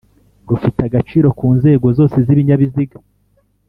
rufite 0.49 0.79
agaciro 0.87 1.27
ku 1.37 1.47
nzego 1.57 1.87
zose 1.97 2.17
z'ibinyabiziga. 2.25 2.97